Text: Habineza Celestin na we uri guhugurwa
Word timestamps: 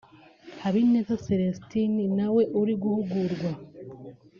Habineza 0.61 1.13
Celestin 1.25 1.93
na 2.17 2.27
we 2.35 2.43
uri 2.59 2.73
guhugurwa 2.81 3.49